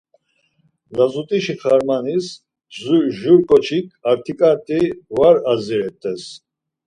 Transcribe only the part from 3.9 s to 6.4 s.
artikarti var adziret̆es.